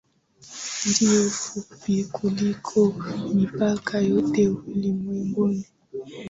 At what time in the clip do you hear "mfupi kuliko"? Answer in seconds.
1.23-2.93